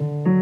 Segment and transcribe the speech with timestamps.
[0.00, 0.32] Bonjour,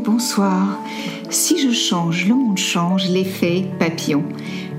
[0.00, 0.78] bonsoir.
[1.28, 4.24] Si je change, le monde change, l'effet papillon.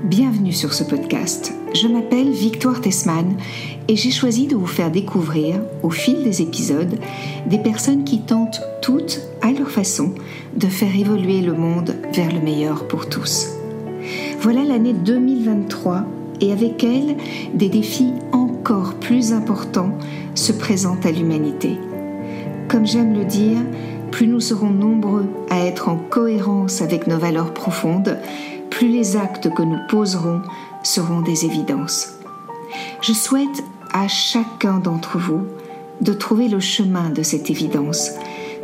[0.02, 1.52] Bienvenue sur ce podcast.
[1.72, 3.36] Je m'appelle Victoire Tessman
[3.90, 6.96] et j'ai choisi de vous faire découvrir, au fil des épisodes,
[7.46, 10.14] des personnes qui tentent toutes, à leur façon,
[10.54, 13.48] de faire évoluer le monde vers le meilleur pour tous.
[14.38, 16.04] Voilà l'année 2023
[16.40, 17.16] et avec elle,
[17.52, 19.98] des défis encore plus importants
[20.36, 21.76] se présentent à l'humanité.
[22.68, 23.58] Comme j'aime le dire,
[24.12, 28.18] plus nous serons nombreux à être en cohérence avec nos valeurs profondes,
[28.70, 30.42] plus les actes que nous poserons
[30.84, 32.20] seront des évidences.
[33.02, 35.46] Je souhaite à chacun d'entre vous
[36.00, 38.10] de trouver le chemin de cette évidence,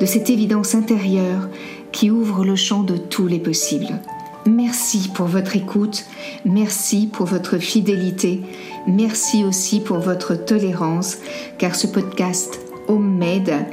[0.01, 1.49] de cette évidence intérieure
[1.93, 4.01] qui ouvre le champ de tous les possibles.
[4.47, 6.05] Merci pour votre écoute,
[6.45, 8.43] merci pour votre fidélité,
[8.87, 11.19] merci aussi pour votre tolérance,
[11.59, 13.67] car ce podcast Homemade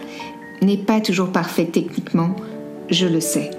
[0.63, 2.35] n'est pas toujours parfait techniquement,
[2.89, 3.51] je le sais.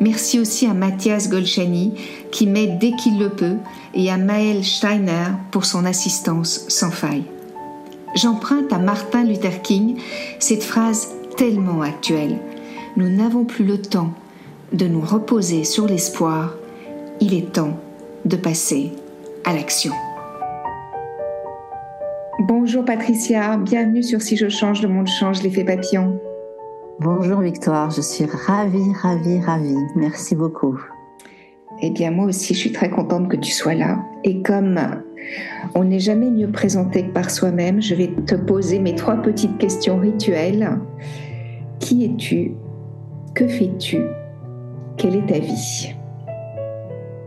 [0.00, 1.94] Merci aussi à Mathias Golchani
[2.30, 3.56] qui m'aide dès qu'il le peut
[3.94, 7.24] et à Maël Steiner pour son assistance sans faille.
[8.14, 9.96] J'emprunte à Martin Luther King
[10.38, 12.38] cette phrase tellement actuelle.
[12.96, 14.12] Nous n'avons plus le temps
[14.72, 16.54] de nous reposer sur l'espoir,
[17.20, 17.78] il est temps
[18.24, 18.92] de passer
[19.44, 19.92] à l'action.
[22.48, 26.18] Bonjour Patricia, bienvenue sur Si je change, le monde change, l'effet papillon.
[27.04, 29.76] Bonjour Victoire, je suis ravie, ravie, ravie.
[29.96, 30.78] Merci beaucoup.
[31.80, 33.98] Eh bien moi aussi, je suis très contente que tu sois là.
[34.24, 34.78] Et comme
[35.74, 39.58] on n'est jamais mieux présenté que par soi-même, je vais te poser mes trois petites
[39.58, 40.78] questions rituelles.
[41.80, 42.52] Qui es-tu?
[43.34, 44.02] Que fais-tu?
[44.96, 45.94] Quelle est ta vie?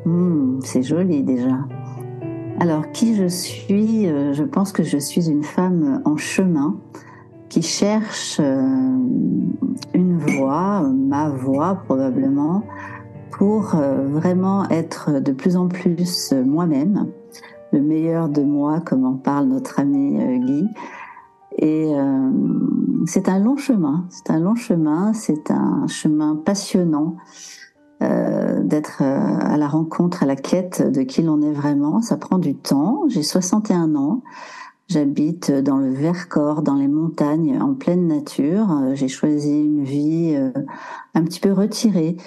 [0.05, 1.57] Hmm, C'est joli déjà.
[2.59, 4.07] Alors, qui je suis?
[4.07, 6.77] Euh, Je pense que je suis une femme en chemin
[7.55, 8.97] qui cherche euh,
[9.93, 12.63] une voie, ma voie probablement,
[13.31, 17.07] pour euh, vraiment être de plus en plus moi-même,
[17.71, 20.67] le meilleur de moi, comme en parle notre ami Guy.
[21.57, 21.93] Et
[23.05, 27.15] c'est un long chemin, c'est un long chemin, c'est un chemin passionnant
[28.03, 32.01] euh, d'être euh, à la rencontre, à la quête de qui l'on est vraiment.
[32.01, 33.03] Ça prend du temps.
[33.07, 34.21] J'ai 61 ans.
[34.87, 38.71] J'habite dans le Vercors, dans les montagnes, en pleine nature.
[38.71, 40.37] Euh, j'ai choisi une vie
[41.13, 42.17] un petit peu retirée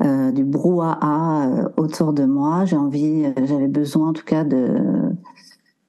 [0.00, 2.66] du brouhaha autour de moi.
[2.66, 4.76] J'ai envie, j'avais besoin en tout cas de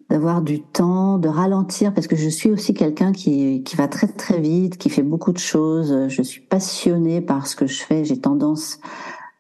[0.10, 4.08] d'avoir du temps, de ralentir, parce que je suis aussi quelqu'un qui, qui va très
[4.08, 6.08] très vite, qui fait beaucoup de choses.
[6.08, 8.06] Je suis passionnée par ce que je fais.
[8.06, 8.80] J'ai tendance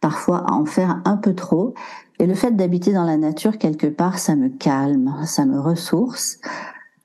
[0.01, 1.73] parfois à en faire un peu trop.
[2.19, 6.39] Et le fait d'habiter dans la nature quelque part, ça me calme, ça me ressource.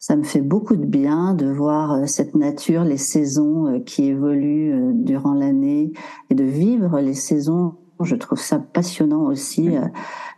[0.03, 4.07] Ça me fait beaucoup de bien de voir euh, cette nature, les saisons euh, qui
[4.07, 5.93] évoluent euh, durant l'année
[6.29, 7.75] et de vivre les saisons.
[8.03, 9.77] Je trouve ça passionnant aussi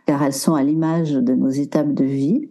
[0.05, 2.47] car elles sont à l'image de nos étapes de vie.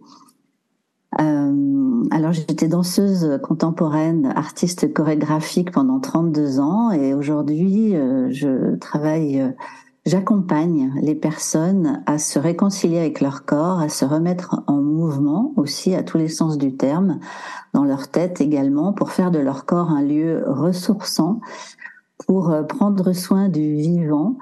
[1.17, 9.41] alors j'étais danseuse contemporaine, artiste chorégraphique pendant 32 ans et aujourd'hui je travaille
[10.05, 15.95] J'accompagne les personnes à se réconcilier avec leur corps, à se remettre en mouvement aussi
[15.95, 17.19] à tous les sens du terme,
[17.73, 21.41] dans leur tête également, pour faire de leur corps un lieu ressourçant,
[22.27, 24.37] pour euh, prendre soin du vivant.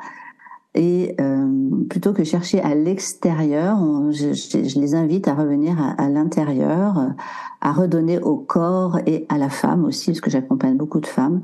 [0.75, 3.77] Et euh, plutôt que chercher à l'extérieur,
[4.11, 7.13] je, les invite à revenir à, à l'intérieur,
[7.61, 11.41] à redonner au corps et à la femme aussi, parce que j'accompagne beaucoup de femmes,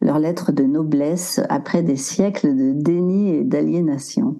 [0.00, 4.36] leur lettre de noblesse après des siècles de déni et d'aliénation.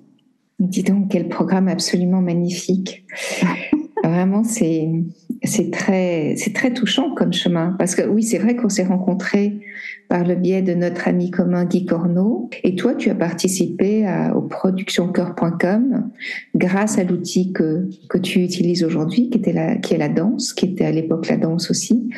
[0.59, 3.07] Dis donc, quel programme absolument magnifique.
[4.07, 4.89] Vraiment, c'est
[5.43, 9.61] c'est très c'est très touchant comme chemin parce que oui, c'est vrai qu'on s'est rencontrés
[10.09, 12.49] par le biais de notre ami commun Guy Corneau.
[12.63, 16.11] Et toi, tu as participé à, au productioncoeur.com
[16.55, 20.53] grâce à l'outil que, que tu utilises aujourd'hui, qui, était la, qui est la danse,
[20.53, 22.09] qui était à l'époque la danse aussi.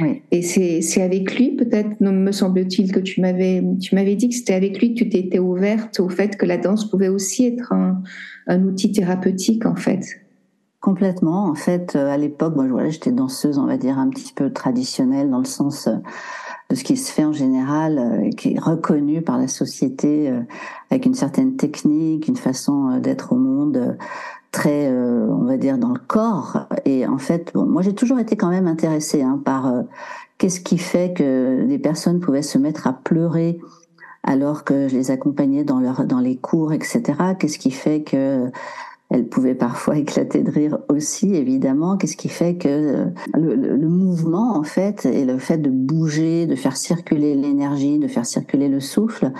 [0.00, 0.22] Oui.
[0.30, 4.54] Et c'est avec lui, peut-être, me semble-t-il, que tu m'avais tu m'avais dit que c'était
[4.54, 8.02] avec lui que tu t'étais ouverte au fait que la danse pouvait aussi être un,
[8.46, 10.21] un outil thérapeutique, en fait.
[10.82, 11.44] Complètement.
[11.44, 14.52] En fait, euh, à l'époque, moi, voilà, j'étais danseuse, on va dire, un petit peu
[14.52, 15.94] traditionnelle dans le sens euh,
[16.70, 20.34] de ce qui se fait en général, euh, qui est reconnu par la société
[20.90, 23.96] avec une certaine technique, une façon d'être au monde
[24.50, 26.66] très, on va dire, dans le corps.
[26.84, 29.72] Et en fait, bon, moi j'ai toujours été quand même intéressée hein, par
[30.38, 33.60] qu'est-ce qui fait que des personnes pouvaient se mettre à pleurer
[34.24, 37.02] alors que je les accompagnais dans leur dans les cours, etc.
[37.38, 38.50] Qu'est-ce qui fait que
[39.12, 41.98] elle pouvait parfois éclater de rire aussi, évidemment.
[41.98, 43.04] Qu'est-ce qui fait que euh,
[43.34, 48.24] le, mouvement, en fait, et le fait de bouger, de faire circuler l'énergie, de faire
[48.24, 49.30] circuler le souffle,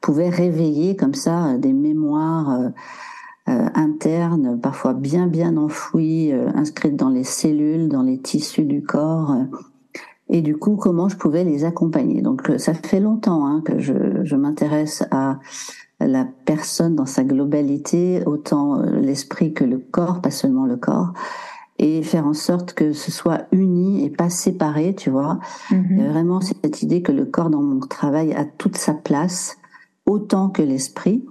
[0.00, 7.10] pouvait réveiller comme ça euh, des mémoires euh, internes, parfois bien bien enfouies, inscrites dans
[7.10, 9.34] les cellules, dans les tissus du corps.
[10.30, 12.22] et du coup, comment je pouvais les accompagner?
[12.22, 15.38] Donc, ça fait longtemps hein, que je, je m'intéresse à
[16.00, 21.12] la personne dans sa globalité, autant euh, l'esprit que le corps, pas seulement le corps,
[21.78, 25.38] et faire en sorte que ce soit uni et pas séparé, tu vois.
[25.70, 29.58] Mm Vraiment cette idée que le corps dans mon travail a toute sa place,
[30.06, 31.24] autant que l'esprit.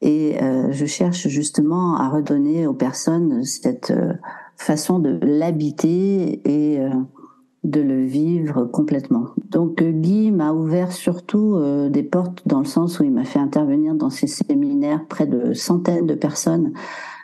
[0.00, 4.12] Et euh, je cherche justement à redonner aux personnes cette euh,
[4.56, 6.80] façon de l'habiter et
[7.64, 9.28] de le vivre complètement.
[9.50, 13.24] Donc euh, Guy m'a ouvert surtout euh, des portes dans le sens où il m'a
[13.24, 16.72] fait intervenir dans ses séminaires près de centaines de personnes.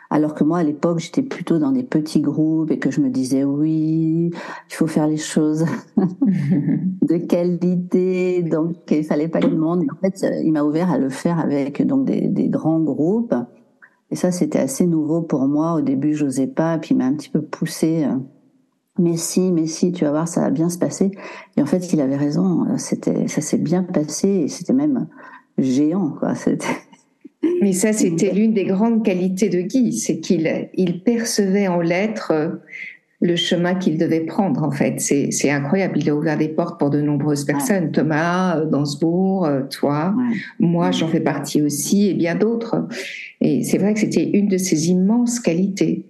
[0.09, 3.09] Alors que moi, à l'époque, j'étais plutôt dans des petits groupes et que je me
[3.09, 4.31] disais, oui,
[4.69, 5.65] il faut faire les choses
[5.97, 9.85] de qualité, donc il fallait pas le monde.
[9.89, 13.33] en fait, euh, il m'a ouvert à le faire avec donc des, des grands groupes.
[14.09, 15.75] Et ça, c'était assez nouveau pour moi.
[15.75, 18.05] Au début, j'osais pas, puis il m'a un petit peu poussé
[19.01, 21.11] mais si, mais si, tu vas voir, ça va bien se passer.
[21.57, 22.65] Et en fait, il avait raison.
[22.77, 25.07] C'était, ça s'est bien passé et c'était même
[25.57, 26.33] géant, quoi.
[27.61, 32.59] Mais ça, c'était l'une des grandes qualités de Guy, c'est qu'il il percevait en lettres
[33.21, 34.99] le chemin qu'il devait prendre, en fait.
[34.99, 35.99] C'est incroyable.
[35.99, 37.91] Il a ouvert des portes pour de nombreuses personnes.
[37.91, 40.15] Thomas, euh, Dansbourg, euh, toi,
[40.59, 42.87] moi, j'en fais partie aussi, et bien d'autres.
[43.39, 46.05] Et c'est vrai que c'était une de ses immenses qualités.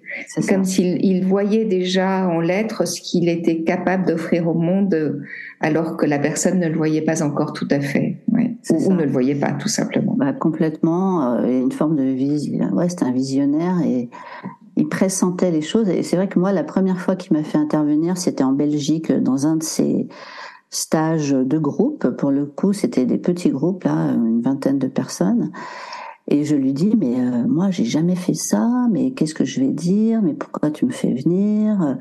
[0.47, 5.21] Comme s'il voyait déjà en lettres ce qu'il était capable d'offrir au monde,
[5.59, 8.21] alors que la personne ne le voyait pas encore tout à fait.
[8.69, 10.15] Ou, ne le voyait pas, tout simplement.
[10.17, 11.35] Bah, complètement.
[11.35, 12.69] Euh, une forme de vision.
[12.73, 14.09] Ouais, c'était un visionnaire et
[14.75, 15.89] il pressentait les choses.
[15.89, 19.11] Et c'est vrai que moi, la première fois qu'il m'a fait intervenir, c'était en Belgique,
[19.11, 20.07] dans un de ses
[20.69, 22.09] stages de groupe.
[22.11, 25.51] Pour le coup, c'était des petits groupes, là, une vingtaine de personnes.
[26.27, 29.59] Et je lui dis, mais euh, moi, j'ai jamais fait ça, mais qu'est-ce que je
[29.59, 30.21] vais dire?
[30.21, 31.97] Mais pourquoi tu me fais venir?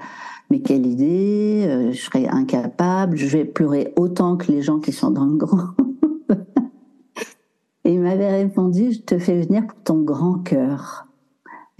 [0.51, 1.65] Mais quelle idée?
[1.67, 5.37] Euh, Je serais incapable, je vais pleurer autant que les gens qui sont dans le
[5.37, 5.81] groupe.
[7.85, 11.10] Et il m'avait répondu, je te fais venir pour ton grand cœur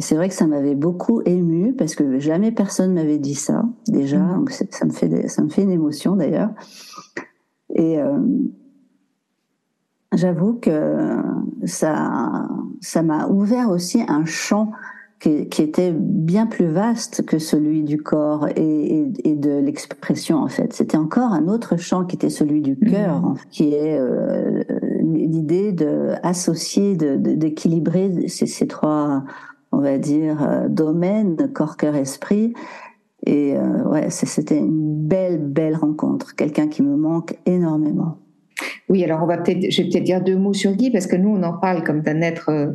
[0.01, 4.19] c'est vrai que ça m'avait beaucoup ému parce que jamais personne m'avait dit ça déjà.
[4.19, 4.35] Mm.
[4.37, 6.51] Donc ça me fait ça me fait une émotion d'ailleurs.
[7.75, 8.19] Et euh,
[10.15, 11.17] j'avoue que
[11.65, 12.49] ça
[12.81, 14.73] ça m'a ouvert aussi un champ
[15.21, 20.49] qui, qui, était bien plus vaste que celui du corps et, et, de l'expression en
[20.49, 20.73] fait.
[20.73, 23.35] C'était encore un autre champ qui était celui du cœur, mm.
[23.51, 24.63] qui est euh,
[25.03, 29.25] l'idée de associer, d'équilibrer de, ces, ces trois
[29.73, 32.53] on va dire, euh, domaine, corps, cœur, esprit.
[33.27, 36.35] Et euh, ouais, c'était une belle, belle rencontre.
[36.35, 38.19] Quelqu'un qui me manque énormément.
[38.89, 41.17] Oui, alors on va peut-être, je vais peut-être dire deux mots sur Guy parce que
[41.17, 42.73] nous on en parle comme d'un être euh,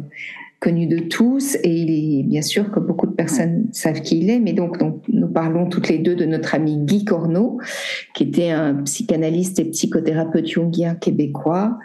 [0.66, 4.32] connu de tous et il est bien sûr que beaucoup de personnes savent qui il
[4.32, 7.60] est, mais donc, donc, nous parlons toutes les deux de notre ami Guy Corneau,
[8.16, 11.78] qui était un psychanalyste et psychothérapeute jungien québécois,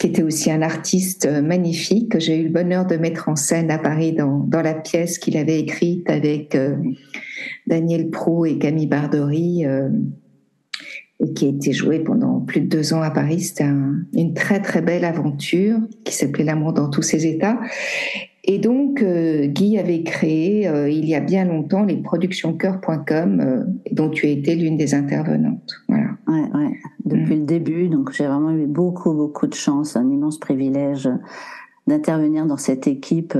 [0.00, 3.70] qui était aussi un artiste magnifique que j'ai eu le bonheur de mettre en scène
[3.70, 6.74] à Paris dans, dans la pièce qu'il avait écrite avec euh,
[7.68, 9.64] Daniel Pro et Camille Bardory.
[9.64, 9.90] Euh,
[11.20, 13.40] et qui a été joué pendant plus de deux ans à Paris.
[13.40, 13.68] C'était
[14.14, 17.58] une très très belle aventure qui s'appelait L'amour dans tous ses états.
[18.50, 23.64] Et donc, euh, Guy avait créé euh, il y a bien longtemps les productionscoeur.com, euh,
[23.92, 25.74] dont tu as été l'une des intervenantes.
[25.86, 26.06] Voilà.
[26.26, 26.72] Ouais, ouais.
[27.04, 27.40] Depuis mm.
[27.40, 31.10] le début, donc j'ai vraiment eu beaucoup beaucoup de chance, un immense privilège
[31.86, 33.36] d'intervenir dans cette équipe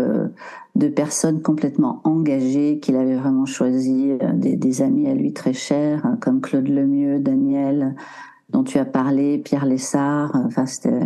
[0.78, 6.06] de personnes complètement engagées qu'il avait vraiment choisi, euh, des, amis à lui très chers,
[6.06, 7.96] euh, comme Claude Lemieux, Daniel,
[8.50, 10.34] dont tu as parlé, Pierre Lessard.
[10.36, 11.00] Euh, enfin, c'était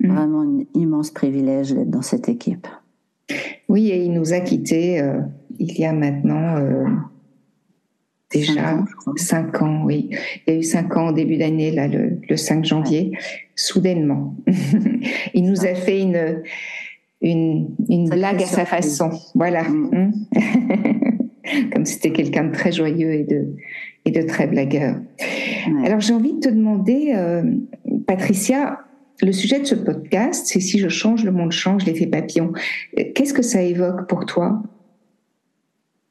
[0.00, 0.14] mm.
[0.14, 2.66] vraiment un immense privilège d'être dans cette équipe.
[3.68, 5.02] Oui, et il nous a quittés
[5.58, 6.56] il y a maintenant
[8.30, 8.84] déjà
[9.16, 10.10] cinq ans, oui.
[10.46, 13.12] Il y a eu cinq ans au début d'année, là, le, 5 janvier,
[13.54, 14.34] soudainement.
[15.34, 16.42] il nous a fait une
[17.22, 19.10] une, une blague à sa façon.
[19.34, 19.62] Voilà.
[19.64, 19.90] Mm.
[19.92, 21.70] Hmm.
[21.72, 23.54] Comme c'était quelqu'un de très joyeux et de,
[24.04, 24.96] et de très blagueur.
[25.84, 27.42] Alors j'ai envie de te demander, euh,
[28.06, 28.80] Patricia,
[29.20, 32.52] le sujet de ce podcast, c'est si je change, le monde change, l'effet papillon.
[33.14, 34.62] Qu'est-ce que ça évoque pour toi?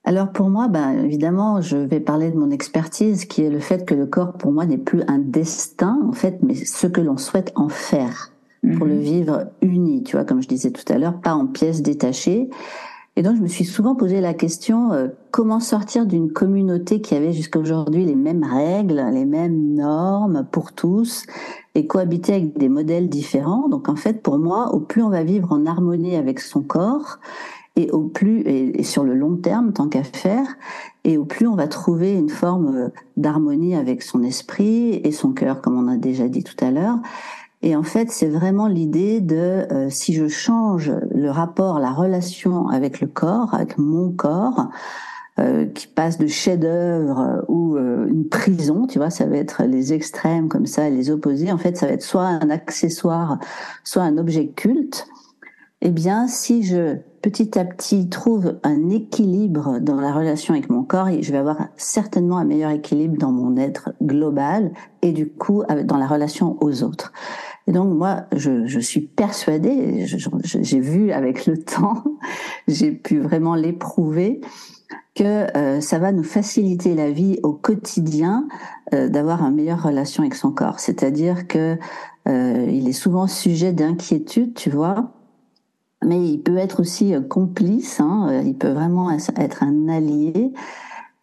[0.03, 3.85] Alors pour moi, ben, évidemment, je vais parler de mon expertise, qui est le fait
[3.85, 7.17] que le corps, pour moi, n'est plus un destin, en fait, mais ce que l'on
[7.17, 8.30] souhaite en faire
[8.77, 9.01] pour le mhm.
[9.01, 12.49] vivre uni, tu vois, comme je disais tout à l'heure, pas en pièces détachées.
[13.17, 17.13] Et donc, je me suis souvent posé la question euh, comment sortir d'une communauté qui
[17.13, 21.25] avait jusqu'à aujourd'hui les mêmes règles, les mêmes normes pour tous,
[21.75, 23.67] et cohabiter avec des modèles différents.
[23.67, 27.19] Donc, en fait, pour moi, au plus on va vivre en harmonie avec son corps,
[27.75, 30.45] et au plus et, sur le long terme tant qu'à faire
[31.03, 35.31] et au plus on va trouver une forme euh, d'harmonie avec son esprit et son
[35.31, 36.97] cœur comme on a déjà dit tout à l'heure
[37.63, 42.67] et en fait c'est vraiment l'idée de euh, si je change le rapport la relation
[42.67, 44.69] avec le corps avec mon corps
[45.39, 50.49] euh, qui passe de chef-d'œuvre ou une prison, tu vois, ça va être les extrêmes
[50.49, 51.51] comme ça, les opposés.
[51.51, 53.39] En fait, ça va être soit un accessoire,
[53.83, 55.07] soit un objet culte.
[55.81, 60.83] Eh bien, si je petit à petit trouve un équilibre dans la relation avec mon
[60.83, 65.63] corps, je vais avoir certainement un meilleur équilibre dans mon être global et du coup
[65.85, 67.13] dans la relation aux autres.
[67.67, 72.03] Et donc moi, je, je suis persuadée, j'ai vu avec le temps,
[72.67, 74.41] j'ai pu vraiment l'éprouver,
[75.15, 78.47] que euh, ça va nous faciliter la vie au quotidien
[78.93, 80.79] euh, d'avoir une meilleure relation avec son corps.
[80.79, 81.77] C'est-à-dire que
[82.27, 85.11] euh, il est souvent sujet d'inquiétude, tu vois,
[86.05, 90.53] mais il peut être aussi euh, complice, hein, il peut vraiment être un allié.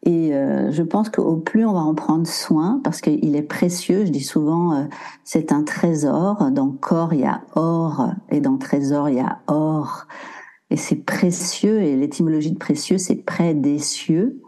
[0.05, 4.07] Et euh, je pense qu'au plus on va en prendre soin, parce qu'il est précieux,
[4.07, 4.88] je dis souvent,
[5.25, 6.50] c'est un trésor.
[6.52, 10.07] Dans corps, il y a or, et dans trésor, il y a or.
[10.71, 14.40] Et c'est précieux, et l'étymologie de précieux, c'est près des cieux.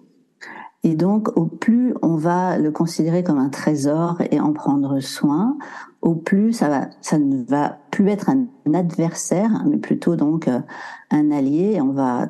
[0.82, 5.58] Et donc, au plus on va le considérer comme un trésor et en prendre soin,
[6.00, 10.60] au plus ça va, ça ne va plus être un adversaire, mais plutôt donc euh,
[11.10, 11.80] un allié.
[11.82, 12.28] On va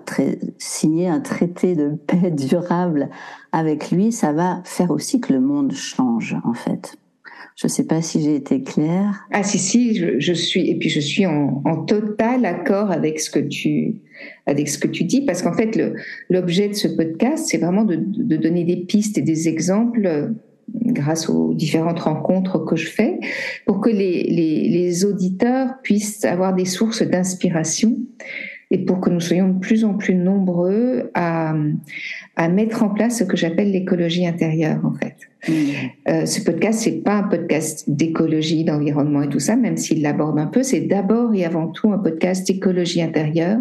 [0.59, 3.11] signer un traité de paix durable
[3.53, 4.11] avec lui.
[4.11, 6.97] Ça va faire aussi que le monde change, en fait.
[7.61, 9.27] Je ne sais pas si j'ai été claire.
[9.31, 13.39] Ah si si, je, suis et puis je suis en, total accord avec ce que
[13.39, 13.97] tu
[14.47, 15.79] avec ce que tu dis parce qu'en fait
[16.31, 20.31] l'objet de ce podcast c'est vraiment de, de, donner des pistes et des exemples
[20.75, 23.19] grâce aux différentes rencontres que je fais,
[23.67, 27.99] pour que les, les, les auditeurs puissent avoir des sources d'inspiration
[28.71, 31.55] et pour que nous soyons de plus en plus nombreux à,
[32.37, 35.17] à mettre en place ce que j'appelle l'écologie intérieure, en fait.
[35.49, 40.39] Euh, ce podcast, c'est pas un podcast d'écologie, d'environnement et tout ça, même s'il l'aborde
[40.39, 40.63] un peu.
[40.63, 43.61] C'est d'abord et avant tout un podcast d'écologie intérieure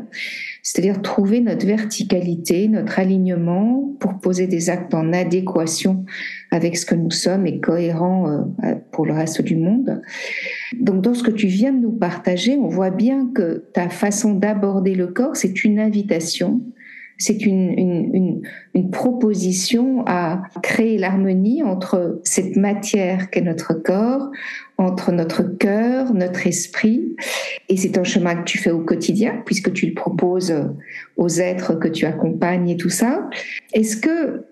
[0.62, 6.06] c'est-à-dire trouver notre verticalité, notre alignement pour poser des actes en adéquation
[6.52, 8.30] avec ce que nous sommes et cohérent
[8.64, 10.02] euh, pour le reste du monde.
[10.80, 14.34] Donc dans ce que tu viens de nous partager, on voit bien que ta façon
[14.34, 16.62] d'aborder le corps, c'est une invitation
[17.20, 18.42] c'est une,
[18.92, 24.32] proposition à créer l'harmonie entre cette matière qu'est notre corps,
[24.78, 27.16] entre notre cœur, notre esprit.
[27.68, 30.56] Et c'est un chemin que tu fais au quotidien, puisque tu le proposes
[31.18, 33.30] aux êtres que tu accompagnes et tout ça.
[33.74, 34.46] Est-ce que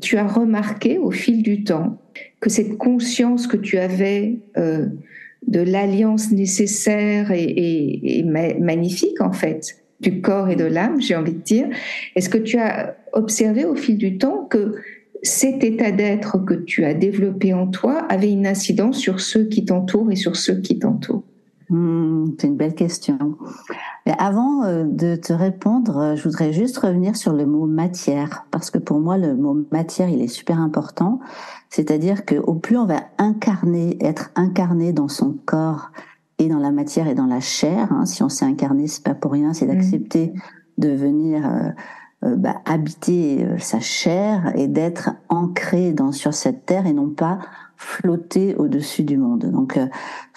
[0.00, 1.98] tu as remarqué au fil du temps
[2.40, 4.86] que cette conscience que tu avais euh,
[5.46, 11.32] de l'alliance nécessaire et, et magnifique, en fait, du corps et de l'âme, j'ai envie
[11.32, 11.68] de dire.
[12.16, 14.74] Est-ce que tu as observé au fil du temps que
[15.22, 19.64] cet état d'être que tu as développé en toi avait une incidence sur ceux qui
[19.64, 21.24] t'entourent et sur ceux qui t'entourent?
[21.70, 23.18] Hmm, C'est une belle question.
[24.04, 28.44] Mais avant euh, de te répondre, euh, je voudrais juste revenir sur le mot matière,
[28.50, 31.20] parce que pour moi, le mot matière, il est super important.
[31.70, 35.90] C'est-à-dire qu'au plus on va incarner, être incarné dans son corps,
[36.38, 37.92] et dans la matière et dans la chair.
[37.92, 38.06] Hein.
[38.06, 40.40] Si on s'est incarné, c'est pas pour rien, c'est d'accepter mm.
[40.78, 41.68] de venir euh,
[42.24, 47.10] euh, bah, habiter euh, sa chair et d'être ancré dans sur cette terre et non
[47.10, 47.38] pas
[47.76, 49.50] flotter au-dessus du monde.
[49.50, 49.78] Donc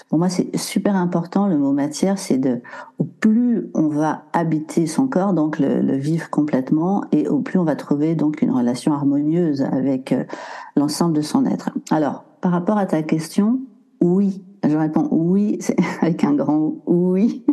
[0.10, 2.62] pour moi c'est super important le mot matière, c'est de
[2.98, 7.60] au plus on va habiter son corps, donc le, le, vivre complètement, et au plus
[7.60, 10.14] on va trouver donc une relation harmonieuse avec
[10.76, 11.70] l'ensemble de son être.
[11.92, 13.60] Alors par rapport à ta question,
[14.02, 15.60] oui, je réponds oui,
[16.02, 17.46] avec un grand oui,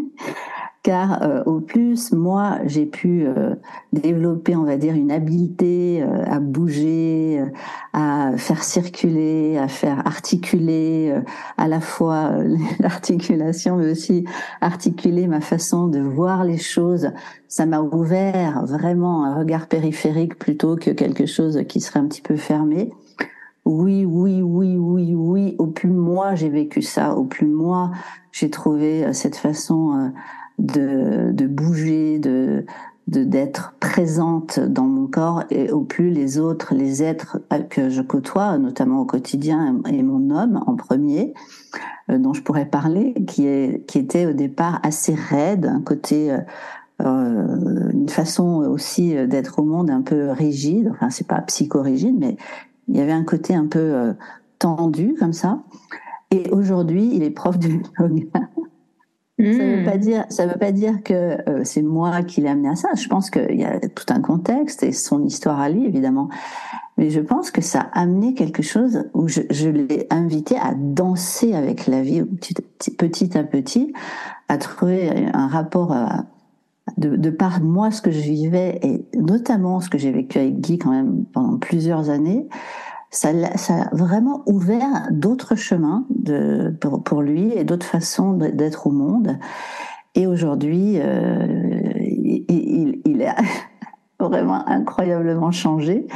[0.84, 3.54] car euh, au plus, moi, j'ai pu euh,
[3.94, 7.42] développer, on va dire, une habileté euh, à bouger,
[7.94, 11.18] à faire circuler, à faire articuler,
[11.56, 12.32] à la fois
[12.80, 14.26] l'articulation, mais aussi
[14.60, 17.10] articuler ma façon de voir les choses.
[17.48, 22.22] Ça m'a ouvert vraiment un regard périphérique plutôt que quelque chose qui serait un petit
[22.22, 22.90] peu fermé
[23.64, 27.92] oui, oui, oui, oui, oui, au plus moi j'ai vécu ça, au plus moi
[28.32, 30.12] j'ai trouvé euh, cette façon
[30.58, 32.66] euh, de, bouger, de,
[33.06, 37.40] d'être présente dans mon corps et au plus les autres, les êtres
[37.70, 41.32] que je côtoie, notamment au quotidien, et mon homme en premier,
[42.10, 46.32] euh, dont je pourrais parler, qui, est, qui était au départ assez raide, un côté,
[46.32, 46.38] euh,
[47.00, 52.36] euh une façon aussi d'être au monde un peu rigide, enfin c'est pas psychorigide, mais
[52.88, 54.12] il y avait un côté un peu euh,
[54.58, 55.62] tendu comme ça.
[56.30, 58.48] Et aujourd'hui, il est prof de yoga.
[59.36, 59.84] Ça ne veut hmm.
[59.84, 61.12] pas dire, ça veut pas dire que
[61.48, 62.88] euh, c'est moi qui l'ai amené à ça.
[62.94, 66.28] Je pense qu'il y a tout un contexte et son histoire à lui, évidemment.
[66.96, 70.74] Mais je pense que ça a amené quelque chose où je, je l'ai invité à
[70.76, 72.54] danser avec la vie petit,
[72.92, 73.92] petit, à petit,
[74.48, 76.26] à trouver un rapport à,
[76.96, 80.60] de, de par moi ce que je vivais et notamment ce que j'ai vécu avec
[80.60, 82.46] Guy quand même pendant plusieurs années
[83.14, 88.88] ça, ça a vraiment ouvert d'autres chemins de, pour, pour, lui et d'autres façons d'être
[88.88, 89.38] au monde.
[90.16, 91.46] Et aujourd'hui, euh,
[92.00, 93.34] il, il, il, est
[94.20, 96.06] vraiment incroyablement changé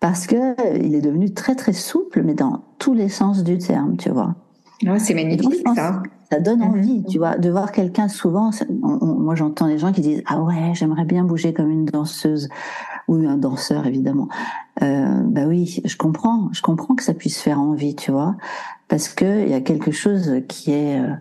[0.00, 3.96] parce que il est devenu très très souple, mais dans tous les sens du terme,
[3.96, 4.36] tu vois.
[4.86, 6.02] Oh, c'est magnifique ça.
[6.30, 6.70] Ça donne mhm.
[6.70, 8.50] envie, tu vois, de voir quelqu'un souvent.
[8.70, 12.48] moi, j'entends des gens qui disent ah ouais, j'aimerais bien bouger comme une danseuse
[13.08, 14.28] ou un danseur évidemment.
[14.82, 18.36] Euh, bah oui, je comprends, je comprends que ça puisse faire envie, tu vois,
[18.88, 21.14] parce que il y a quelque chose qui est, euh,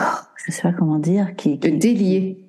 [0.00, 2.45] oh, je sais pas comment dire, qui, qui délié.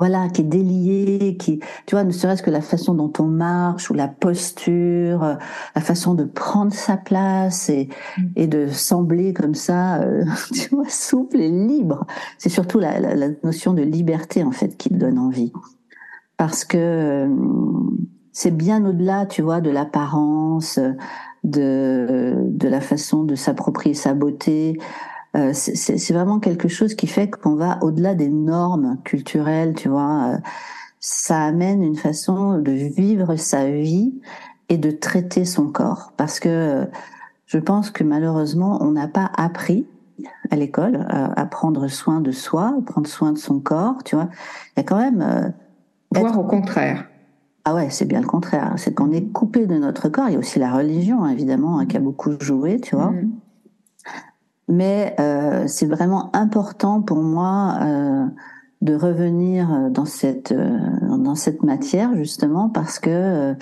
[0.00, 3.90] Voilà, qui est délié, qui, tu vois, ne serait-ce que la façon dont on marche
[3.90, 5.34] ou la posture, euh,
[5.76, 8.22] la façon de prendre sa place et, mm.
[8.36, 12.06] et de sembler comme ça, euh, tu vois, souple et libre.
[12.38, 15.52] C'est surtout la, la, la, notion de liberté en fait qui donne envie
[16.38, 17.28] parce que euh,
[18.32, 20.80] c'est bien au-delà, tu vois, de l'apparence,
[21.44, 24.78] de, de la façon de s'approprier sa beauté.
[25.36, 30.34] Euh, c'est vraiment quelque chose qui fait qu'on va au-delà des normes culturelles, tu vois.
[30.34, 30.38] Euh,
[30.98, 34.12] ça amène une façon de vivre sa vie
[34.68, 36.12] et de traiter son corps.
[36.16, 36.86] Parce que
[37.46, 39.86] je pense que malheureusement, on n'a pas appris
[40.50, 44.28] à l'école à prendre soin de soi, à prendre soin de son corps, tu vois.
[44.76, 45.54] Il y a quand même
[46.12, 47.06] Voire au contraire.
[47.64, 48.72] Ah ouais, c'est bien le contraire.
[48.76, 50.28] C'est qu'on est coupé de notre corps.
[50.28, 53.10] Il y a aussi la religion, évidemment, hein, qui a beaucoup joué, tu vois.
[53.10, 53.30] Mm.
[54.70, 58.26] Mais euh, c'est vraiment important pour moi euh,
[58.82, 60.78] de revenir dans cette euh,
[61.18, 63.54] dans cette matière justement parce que euh,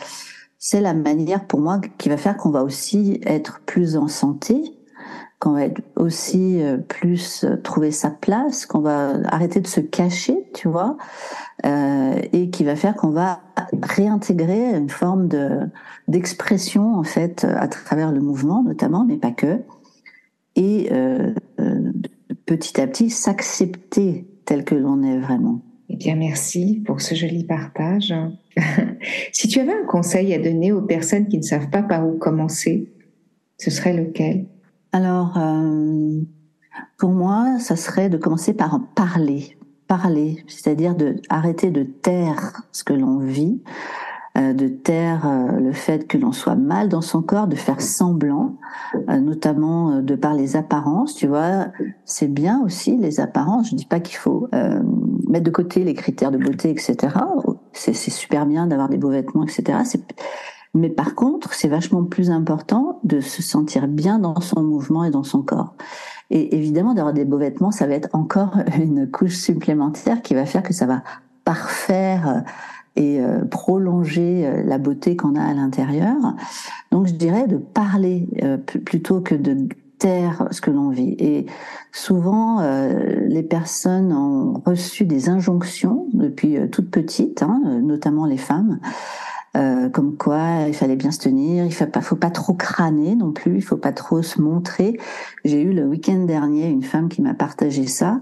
[0.58, 4.62] c'est la manière pour moi qui va faire qu'on va aussi être plus en santé,
[5.40, 10.48] qu'on va être aussi euh, plus trouver sa place, qu'on va arrêter de se cacher,
[10.54, 10.96] tu vois
[11.66, 13.40] euh, et qui va faire qu'on va
[13.82, 15.60] réintégrer une forme de
[16.06, 19.62] d'expression en fait à travers le mouvement notamment, mais pas que,
[20.58, 21.92] et euh, euh
[22.44, 25.60] petit à petit s'accepter tel que l'on est vraiment.
[25.90, 28.14] Eh bien, merci pour ce joli partage.
[29.32, 32.16] si tu avais un conseil à donner aux personnes qui ne savent pas par où
[32.16, 32.90] commencer,
[33.58, 34.46] ce serait lequel?
[34.92, 36.20] Alors, euh,
[36.98, 42.62] pour moi, ça serait de commencer par en parler, parler, c'est-à-dire de arrêter de taire
[42.72, 43.62] ce que l'on vit,
[44.52, 48.56] de taire euh, le fait que l'on soit mal dans son corps, de faire semblant,
[49.08, 51.14] euh, notamment de par les apparences.
[51.14, 51.66] Tu vois,
[52.04, 53.70] c'est bien aussi les apparences.
[53.70, 54.48] Je dis pas qu'il faut
[55.28, 56.96] mettre de côté les critères de beauté, etc.
[57.72, 59.78] C'est super bien d'avoir des beaux vêtements, etc.
[60.74, 65.10] Mais par contre, c'est vachement plus important de se sentir bien dans son mouvement et
[65.10, 65.74] dans son corps.
[66.30, 70.46] Et évidemment, d'avoir des beaux vêtements, ça va être encore une couche supplémentaire qui va
[70.46, 71.02] faire que ça va
[71.44, 72.40] parfaire euh,
[72.96, 76.16] et euh, prolonger euh, la beauté qu'on a à l'intérieur.
[76.90, 78.28] Donc je dirais de parler
[78.84, 81.16] plutôt que de taire ce que l'on vit.
[81.18, 81.46] Et
[81.92, 82.62] souvent,
[83.26, 88.78] les personnes ont reçu des injonctions depuis toute petite, hein, notamment les femmes,
[89.56, 93.16] euh, comme quoi il fallait bien se tenir, il faut pas, faut pas trop crâner
[93.16, 94.98] non plus, il faut pas trop se montrer.
[95.44, 98.20] J'ai eu le week-end dernier une femme qui m'a partagé ça,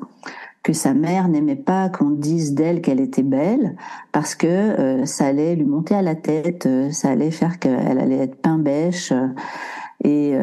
[0.67, 3.77] que sa mère n'aimait pas qu'on dise d'elle qu'elle était belle
[4.11, 8.01] parce que euh, ça allait lui monter à la tête, euh, ça allait faire qu'elle
[8.01, 9.13] allait être pain bêche
[10.05, 10.37] et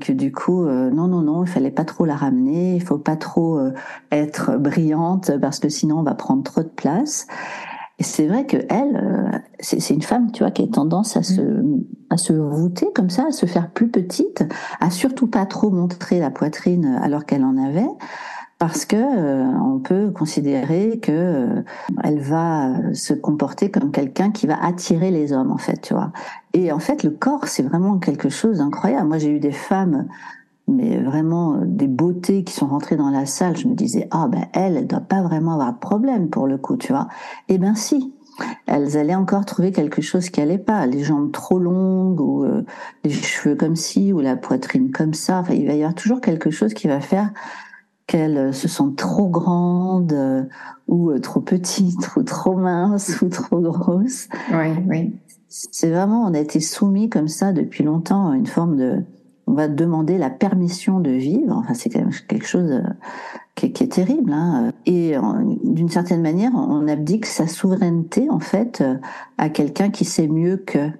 [0.00, 3.14] que du coup non non non il fallait pas trop la ramener il faut pas
[3.14, 3.60] trop
[4.10, 7.28] être brillante parce que sinon on va prendre trop de place
[7.98, 11.22] et c'est vrai que elle, euh, c'est une femme, tu vois, qui a tendance à
[11.22, 11.84] se, mm.
[12.10, 14.44] à se voûter comme ça, à se faire plus petite,
[14.80, 17.88] à surtout pas trop montrer la poitrine alors qu'elle en avait,
[18.58, 21.62] parce que euh, on peut considérer que euh,
[22.02, 26.12] elle va se comporter comme quelqu'un qui va attirer les hommes, en fait, tu vois.
[26.54, 29.08] Et en fait, le corps, c'est vraiment quelque chose d'incroyable.
[29.08, 30.06] Moi, j'ai eu des femmes
[30.68, 33.56] mais vraiment des beautés qui sont rentrées dans la salle.
[33.56, 36.58] Je me disais, ah ben elle, elle doit pas vraiment avoir de problème pour le
[36.58, 37.06] coup, tu vois.
[37.48, 38.12] Eh ben si,
[38.66, 42.64] elles allaient encore trouver quelque chose qui allait pas, les jambes trop longues ou euh,
[43.04, 45.38] les cheveux comme ci ou la poitrine comme ça.
[45.38, 47.30] Enfin, il va y avoir toujours quelque chose qui va faire
[48.06, 50.44] qu'elles se sentent trop grandes euh,
[50.86, 54.28] ou euh, trop petites ou trop minces ou trop grosses.
[54.52, 55.14] Oui, oui.
[55.48, 59.02] C'est vraiment, on a été soumis comme ça depuis longtemps à une forme de,
[59.46, 61.56] on va demander la permission de vivre.
[61.56, 62.82] Enfin, c'est quand même quelque chose
[63.54, 64.32] qui, est terrible.
[64.32, 64.72] Hein.
[64.84, 65.14] Et
[65.64, 68.84] d'une certaine manière, on abdique sa souveraineté en fait
[69.38, 70.90] à quelqu'un qui sait mieux que.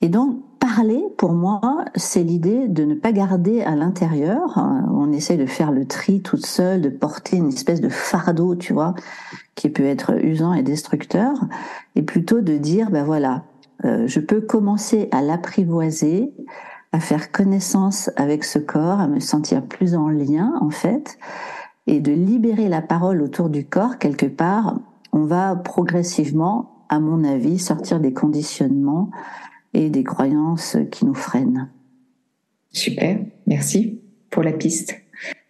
[0.00, 1.60] Et donc parler, pour moi,
[1.96, 4.64] c'est l'idée de ne pas garder à l'intérieur.
[4.94, 8.72] On essaie de faire le tri toute seule, de porter une espèce de fardeau, tu
[8.72, 8.94] vois,
[9.56, 11.32] qui peut être usant et destructeur,
[11.96, 13.42] et plutôt de dire, ben voilà,
[13.84, 16.32] euh, je peux commencer à l'apprivoiser,
[16.92, 21.18] à faire connaissance avec ce corps, à me sentir plus en lien en fait,
[21.88, 24.78] et de libérer la parole autour du corps quelque part,
[25.12, 29.10] on va progressivement, à mon avis, sortir des conditionnements
[29.74, 31.70] et des croyances qui nous freinent.
[32.70, 34.96] Super, merci pour la piste.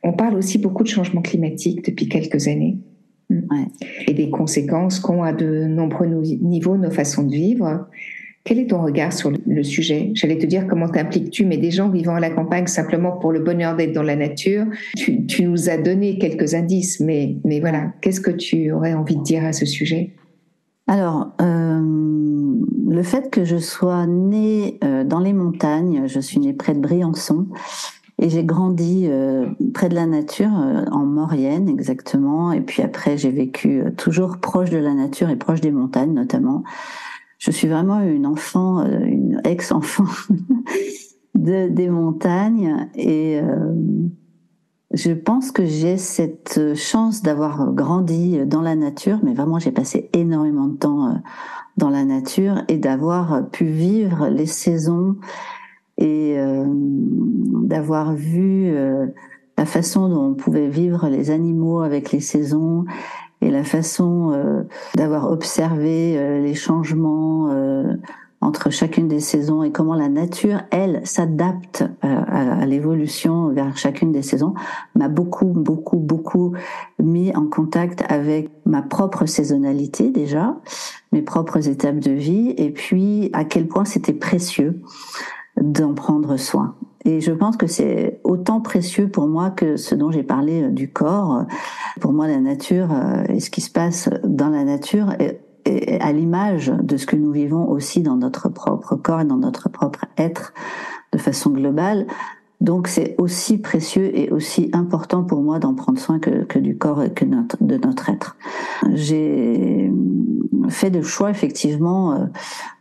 [0.03, 2.79] On parle aussi beaucoup de changement climatique depuis quelques années.
[4.07, 7.87] Et des conséquences qu'ont à de nombreux niveaux nos façons de vivre.
[8.45, 10.11] Quel est ton regard sur le sujet?
[10.15, 13.41] J'allais te dire comment t'impliques-tu, mais des gens vivant à la campagne simplement pour le
[13.41, 18.21] bonheur d'être dans la nature, tu, nous as donné quelques indices, mais, mais voilà, qu'est-ce
[18.21, 20.11] que tu aurais envie de dire à ce sujet?
[20.89, 22.22] Alors, euh,
[22.93, 26.81] le fait que je sois née euh, dans les montagnes, je suis née près de
[26.81, 27.47] Briançon,
[28.21, 30.53] et j'ai grandi euh, près de la nature,
[30.93, 35.61] en Maurienne exactement, et puis après j'ai vécu toujours proche de la nature et proche
[35.61, 36.63] des montagnes notamment.
[37.43, 40.07] Je suis vraiment une enfant, euh, une ex-enfant
[41.35, 43.75] de, des montagnes et euh,
[44.93, 50.09] je pense que j'ai cette chance d'avoir grandi dans la nature, mais vraiment j'ai passé
[50.13, 51.15] énormément de temps euh,
[51.77, 55.17] dans la nature et d'avoir pu vivre les saisons
[55.99, 56.37] et
[57.65, 58.75] d'avoir vu
[59.57, 62.85] la façon dont on pouvait vivre les animaux avec les saisons
[63.43, 64.63] et la façon euh,
[64.95, 67.97] d'avoir observé euh, les changements euh,
[68.43, 74.23] entre chacune des saisons et comment la nature, elle, s'adapte à, l'évolution vers chacune des
[74.23, 74.55] saisons,
[74.97, 76.53] m'a beaucoup, beaucoup, beaucoup
[76.99, 80.57] mis en contact avec ma propre saisonnalité déjà,
[81.13, 84.81] mes propres étapes de vie, et puis à quel point c'était précieux
[85.61, 86.75] d'en prendre soin.
[87.05, 90.69] Et je pense que c'est autant précieux pour moi que ce dont j'ai parlé euh,
[90.71, 91.45] du corps.
[92.01, 95.13] Pour moi, la nature euh, et ce qui se passe dans la nature
[96.01, 99.69] à l'image de ce que nous vivons aussi dans notre propre corps et dans notre
[99.69, 100.53] propre être
[101.13, 102.07] de façon globale.
[102.61, 107.03] Donc c'est aussi précieux et aussi important pour moi d'en prendre soin que, du corps
[107.03, 108.37] et que de notre être.
[108.93, 109.93] J'ai
[110.69, 112.13] fait des choix effectivement.
[112.13, 112.27] Euh,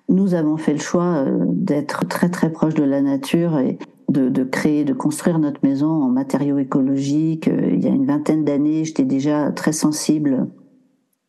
[0.10, 3.80] nous avons fait le choix d'être très très proche de la nature et,
[4.12, 7.48] de, créer, de construire notre maison en matériaux écologiques.
[7.48, 10.48] Euh, il y a une vingtaine d'années, j'étais déjà très sensible,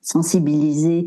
[0.03, 1.07] sensibilisée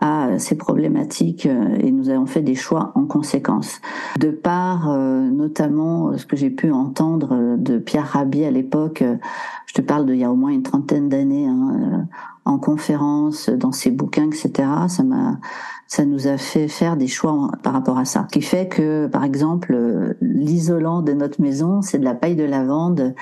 [0.00, 3.80] à ces problématiques euh, et nous avons fait des choix en conséquence.
[4.18, 9.04] De par euh, notamment ce que j'ai pu entendre de Pierre Rabhi à l'époque,
[9.66, 12.08] je te parle d'il y a au moins une trentaine d'années, hein,
[12.44, 14.68] en conférence, dans ses bouquins, etc.
[14.88, 15.38] Ça m'a
[15.92, 18.24] ça nous a fait faire des choix par rapport à ça.
[18.30, 22.44] Ce qui fait que, par exemple, l'isolant de notre maison, c'est de la paille de
[22.44, 23.14] lavande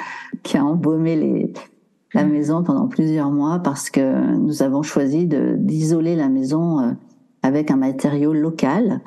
[0.45, 1.53] qui a embaumé les,
[2.15, 6.93] la maison pendant plusieurs mois parce que nous avons choisi d'isoler la maison euh,
[7.43, 9.01] avec un matériau local.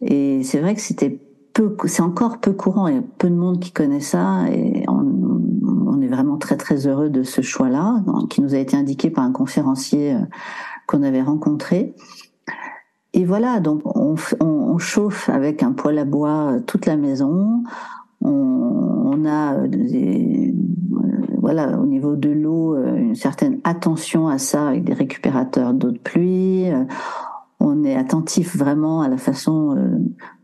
[0.00, 1.20] Et c'est vrai que c'était
[1.54, 5.40] peu, c'est encore peu courant et peu de monde qui connaît ça et on,
[5.86, 9.24] on est vraiment très très heureux de ce choix-là qui nous a été indiqué par
[9.24, 10.20] un conférencier euh,
[10.86, 11.94] qu'on avait rencontré.
[13.14, 17.64] Et voilà, donc on, on, chauffe avec un poêle à bois euh, toute la maison.
[18.20, 20.54] On, on a des,
[21.48, 25.98] voilà, au niveau de l'eau, une certaine attention à ça avec des récupérateurs d'eau de
[25.98, 26.66] pluie.
[27.58, 29.74] On est attentif vraiment à la façon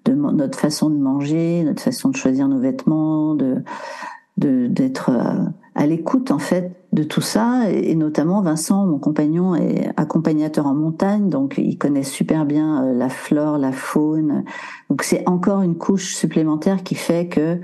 [0.06, 3.62] de notre façon de manger, notre façon de choisir nos vêtements, de
[4.38, 5.10] d'être
[5.74, 10.74] à l'écoute en fait de tout ça et notamment Vincent mon compagnon est accompagnateur en
[10.74, 14.44] montagne donc il connaît super bien euh, la flore la faune
[14.90, 17.60] donc c'est encore une couche supplémentaire qui fait que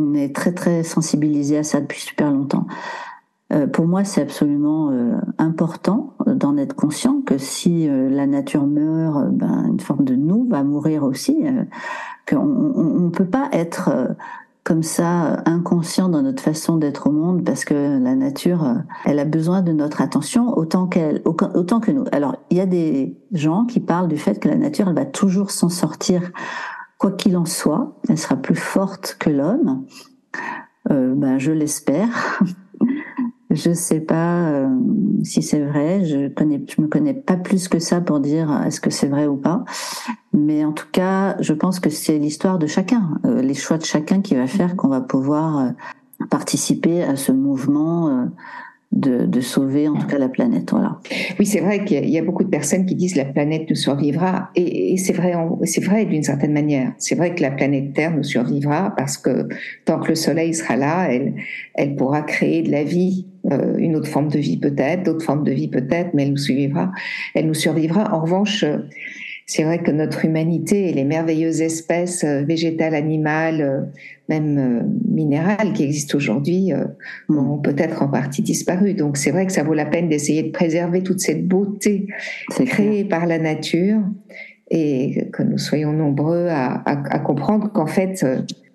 [0.00, 2.66] on est très très sensibilisé à ça depuis super longtemps
[3.52, 9.28] euh, pour moi, c'est absolument euh, important d'en être conscient que si la nature meurt,
[9.32, 11.44] ben, une forme de nous va mourir aussi.
[12.30, 13.90] on ne peut pas être
[14.62, 18.64] comme ça inconscient dans notre façon d'être au monde parce que la nature,
[19.04, 22.04] elle a besoin de notre attention autant qu'elle, autant que nous.
[22.12, 25.06] Alors, il y a des gens qui parlent du fait que la nature, elle va
[25.06, 26.30] toujours s'en sortir
[27.00, 27.96] quoi qu'il en soit.
[28.08, 29.84] Elle sera plus forte que l'homme.
[30.90, 32.40] Euh, ben, je l'espère.
[33.50, 34.68] Je sais pas euh,
[35.24, 36.04] si c'est vrai.
[36.04, 39.26] Je connais, je me connais pas plus que ça pour dire est-ce que c'est vrai
[39.26, 39.64] ou pas.
[40.32, 43.84] Mais en tout cas, je pense que c'est l'histoire de chacun, euh, les choix de
[43.84, 45.70] chacun qui va faire qu'on va pouvoir euh,
[46.30, 48.28] participer à ce mouvement
[48.92, 50.70] de, sauver en tout cas la planète.
[50.70, 50.98] Voilà.
[51.38, 54.50] Oui, c'est vrai qu'il y a beaucoup de personnes qui disent la planète nous survivra,
[54.56, 56.92] et, et c'est vrai, c'est vrai d'une certaine manière.
[56.98, 59.48] C'est vrai que la planète Terre nous survivra parce que
[59.84, 61.34] tant que le Soleil sera là, elle,
[61.74, 65.44] elle pourra créer de la vie, euh, une autre forme de vie peut-être, d'autres formes
[65.44, 66.92] de vie peut-être, mais elle nous survivra.
[67.34, 68.12] Elle nous survivra.
[68.14, 68.64] En revanche,
[69.50, 73.80] c'est vrai que notre humanité et les merveilleuses espèces euh, végétales, animales, euh,
[74.28, 76.72] même euh, minérales qui existent aujourd'hui
[77.28, 77.36] mm.
[77.36, 78.94] ont peut-être en partie disparu.
[78.94, 82.06] Donc c'est vrai que ça vaut la peine d'essayer de préserver toute cette beauté
[82.64, 83.98] créée par la nature
[84.70, 88.24] et que nous soyons nombreux à, à comprendre qu'en fait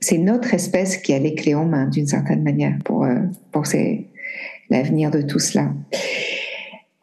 [0.01, 3.07] c'est notre espèce qui a les clés en main d'une certaine manière pour,
[3.53, 3.63] pour
[4.69, 5.71] l'avenir de tout cela.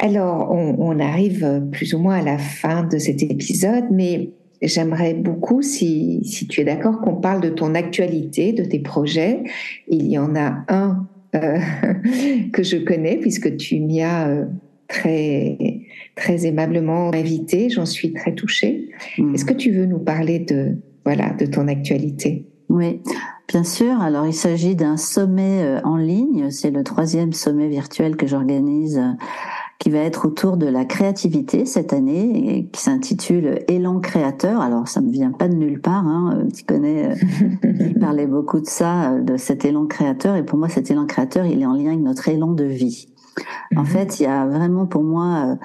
[0.02, 5.62] Alors, on, arrive plus ou moins à la fin de cet épisode, mais j'aimerais beaucoup,
[5.62, 9.44] si, tu es d'accord, qu'on parle de ton actualité, de tes projets.
[9.86, 11.56] Il y en a un euh,
[12.52, 14.46] que je connais, puisque tu m'y as euh,
[14.88, 15.56] très,
[16.16, 17.70] très aimablement invité.
[17.70, 18.88] J'en suis très touchée.
[19.18, 19.36] Hmm.
[19.36, 22.44] Est-ce que tu veux nous parler de, voilà, de ton actualité?
[22.68, 23.02] Oui,
[23.46, 24.00] bien sûr.
[24.00, 26.50] Alors, il s'agit d'un sommet euh, en ligne.
[26.50, 29.00] C'est le troisième sommet virtuel que j'organise
[29.82, 34.60] qui va être autour de la créativité cette année, et qui s'intitule Élan créateur.
[34.60, 36.36] Alors ça ne vient pas de nulle part, hein.
[36.36, 37.14] Euh, tu connais, euh,
[37.80, 41.04] il parlait beaucoup de ça, euh, de cet élan créateur, et pour moi cet élan
[41.04, 43.08] créateur, il est en lien avec notre élan de vie.
[43.74, 43.86] En mhm.
[43.86, 45.58] fait, il y a vraiment pour moi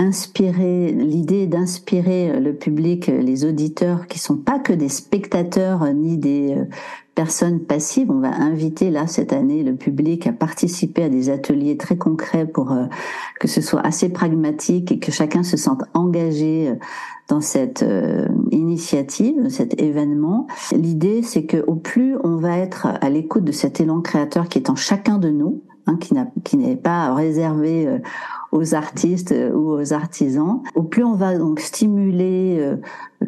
[0.00, 6.56] inspirer l'idée d'inspirer le public, les auditeurs qui sont pas que des spectateurs ni des
[7.14, 8.10] personnes passives.
[8.10, 12.46] On va inviter là cette année le public à participer à des ateliers très concrets
[12.46, 12.86] pour euh,
[13.38, 16.74] que ce soit assez pragmatique et que chacun se sente engagé euh,
[17.28, 20.46] dans cette euh, initiative, cet événement.
[20.72, 24.58] L'idée, c'est que au plus on va être à l'écoute de cet élan créateur qui
[24.58, 27.88] est en chacun de nous, hein, qui n'est pas réservé
[28.52, 32.76] aux artistes ou aux artisans, au plus on va donc stimuler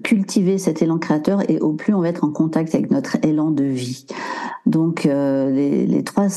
[0.02, 3.50] cultiver cet élan créateur et au plus on va être en contact avec notre élan
[3.50, 4.06] de vie.
[4.64, 6.28] Donc euh, les, trois,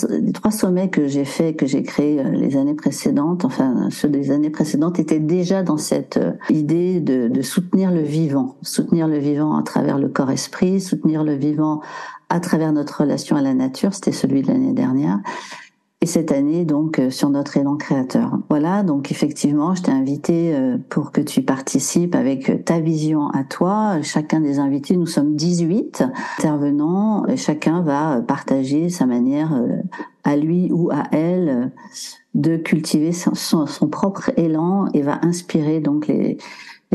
[0.51, 4.49] sommets que j'ai fait, que j'ai créés euh, les années précédentes, enfin ceux des années
[4.49, 9.63] précédentes, étaient déjà dans cette euh, idée de soutenir le vivant, soutenir le vivant à
[9.63, 11.81] travers le corps-esprit, soutenir le vivant
[12.29, 15.19] à travers notre relation à la nature, c'était celui de l'année dernière,
[16.05, 18.37] et cette année donc euh, sur notre élan créateur.
[18.47, 23.29] Voilà, donc effectivement, je t'ai invité euh, pour que tu participes avec euh, ta vision
[23.29, 24.03] à toi.
[24.03, 26.03] Chacun des invités, nous sommes 18
[26.37, 29.59] intervenants et chacun va partager sa manière
[30.23, 31.71] à lui ou à elle
[32.35, 33.33] de cultiver son,
[33.65, 36.37] son propre élan et va inspirer donc les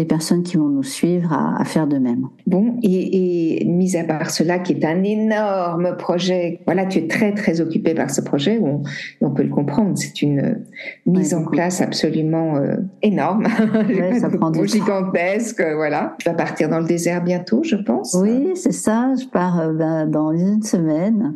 [0.00, 2.28] les personnes qui vont nous suivre à, faire de même.
[2.46, 7.06] Bon, et, et, mis à part cela, qui est un énorme projet, voilà, tu es
[7.06, 8.82] très très occupé par ce projet, on,
[9.20, 10.64] on peut le comprendre, c'est une
[11.04, 13.46] mise en place absolument euh, énorme,
[13.88, 16.14] ouais, ça prend du gigantesque, voilà.
[16.18, 18.16] Tu vas partir dans le désert bientôt, je pense.
[18.18, 21.34] Oui, c'est ça, je pars euh, ben, dans une semaine.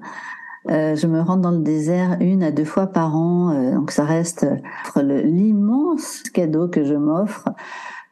[0.70, 3.90] Euh, je me rends dans le désert une à deux fois par an, euh, donc
[3.90, 4.46] ça reste
[4.96, 7.50] l'immense cadeau que je m'offre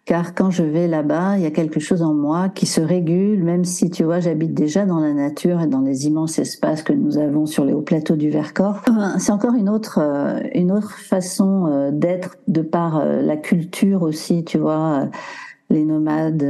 [0.04, 3.44] car quand je vais là-bas, il y a quelque chose en moi qui se régule,
[3.44, 6.92] même si tu vois, j'habite déjà dans la nature et dans les immenses espaces que
[6.92, 8.82] nous avons sur les hauts plateaux du Vercors.
[9.18, 14.02] C'est encore une autre, euh, une autre façon euh, d'être de par euh, la culture
[14.02, 15.08] aussi, tu vois
[15.70, 16.42] les nomades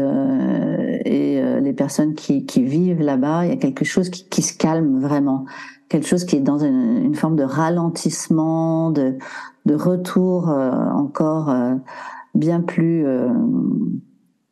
[1.04, 5.00] et les personnes qui, qui vivent là-bas, il y a quelque chose qui, se calme
[5.00, 5.44] vraiment,
[5.88, 9.16] quelque chose qui est dans une, une forme de ralentissement, de,
[9.64, 11.54] de retour encore
[12.34, 13.28] bien plus euh,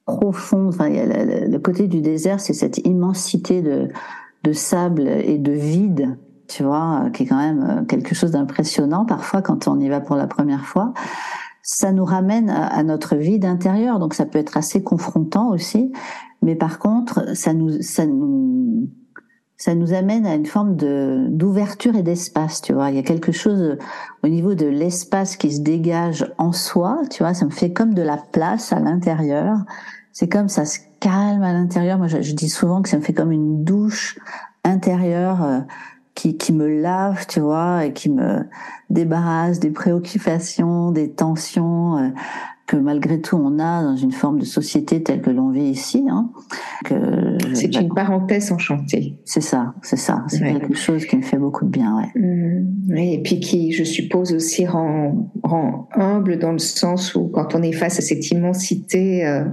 [0.04, 0.68] profond.
[0.68, 3.88] Enfin, le, côté du désert, c'est cette immensité de,
[4.44, 9.04] de sable et de vide, tu vois, qui est quand même euh, quelque chose d'impressionnant
[9.04, 10.92] parfois quand on y va pour la première fois.
[11.62, 15.92] Ça nous ramène à, notre vide intérieur, donc ça peut être assez confrontant aussi.
[16.42, 18.88] Mais par contre, ça nous, ça nous,
[19.60, 22.88] ça nous amène à une forme de d'ouverture et d'espace, tu vois.
[22.88, 23.76] Il y a quelque chose
[24.24, 27.34] au niveau de l'espace qui se dégage en soi, tu vois.
[27.34, 29.58] Ça me fait comme de la place à l'intérieur.
[30.14, 31.98] C'est comme ça se calme à l'intérieur.
[31.98, 34.18] Moi, je, dis souvent que ça me fait comme une douche
[34.64, 35.64] intérieur
[36.14, 38.46] qui, qui me lave, tu vois, et qui me
[38.88, 42.14] débarrasse des préoccupations, des tensions
[42.70, 46.06] que malgré tout on a dans une forme de société telle que l'on vit ici.
[46.08, 46.30] Hein,
[47.52, 49.16] c'est une parenthèse enchantée.
[49.24, 50.22] C'est ça, c'est ça.
[50.28, 52.20] C'est quelque chose qui me fait beaucoup de bien, ouais.
[52.20, 52.96] Mmh.
[52.96, 57.62] et puis qui, je suppose, aussi rend, rend, humble dans le sens où quand on
[57.62, 59.44] est face à cette immensité, euh,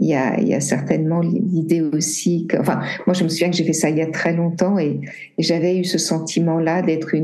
[0.00, 3.56] il y, a, y, a, certainement l'idée aussi que, enfin, moi je me souviens que
[3.56, 4.98] j'ai fait ça il y a très longtemps et,
[5.38, 7.14] j'avais eu ce sentiment-là d'être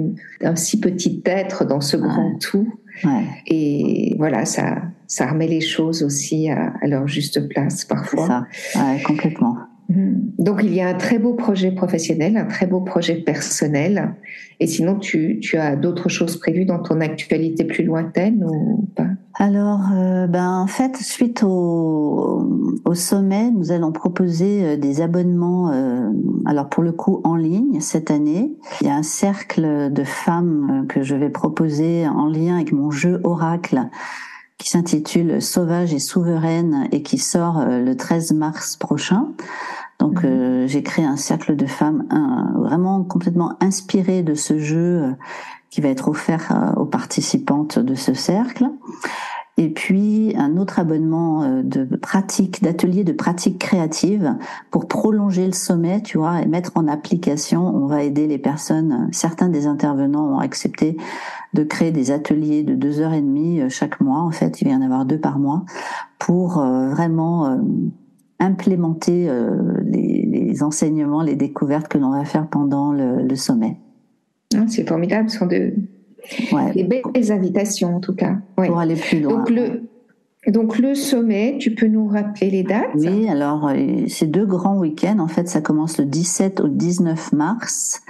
[0.42, 2.78] un si petit être dans ce grand tout.
[3.04, 3.24] Ouais.
[3.46, 8.46] Et voilà, ça, ça remet les choses aussi à, leur juste place parfois.
[8.72, 9.55] Ça, ouais, complètement.
[9.88, 10.32] Mhm.
[10.38, 14.14] Donc il y a un très beau projet professionnel, un très beau projet personnel.
[14.58, 19.08] Et sinon, tu, tu as d'autres choses prévues dans ton actualité plus lointaine ou pas?
[19.34, 25.70] Alors, euh, ben, en fait, suite au, au, sommet, nous allons proposer euh, des abonnements,
[25.72, 26.10] euh,
[26.46, 28.56] alors pour le coup en ligne cette année.
[28.80, 32.90] Il y a un cercle de femmes que je vais proposer en lien avec mon
[32.90, 33.90] jeu Oracle
[34.58, 39.28] qui s'intitule Sauvage et souveraine et qui sort le 13 mars prochain.
[39.98, 40.30] Donc mhm.
[40.30, 42.06] euh, j'ai créé un cercle de femmes
[42.56, 45.12] vraiment complètement inspiré de ce jeu euh,
[45.70, 48.66] qui va être offert euh, aux participantes de ce cercle.
[49.58, 54.36] Et puis un autre abonnement de pratique, d'atelier de pratique créative
[54.70, 57.66] pour prolonger le sommet, tu vois, et mettre en application.
[57.66, 59.08] On va aider les personnes.
[59.12, 60.98] Certains des intervenants ont accepté
[61.54, 64.20] de créer des ateliers de deux heures et demie chaque mois.
[64.20, 65.64] En fait, il va y en avoir deux par mois
[66.18, 67.58] pour vraiment
[68.38, 73.76] implémenter euh, les, enseignements, les découvertes que l'on va faire pendant le, sommet.
[74.54, 75.48] Ah, c'est formidable, ce sont
[76.30, 78.36] de, des belles invitations en tout cas.
[78.56, 79.38] Pour aller plus loin.
[79.38, 79.82] Donc le,
[80.48, 82.90] donc le sommet, tu peux nous rappeler les dates?
[82.94, 85.18] Oui, alors euh, c'est deux grands week-ends.
[85.18, 88.02] En fait, ça commence le 17 au 19 mars.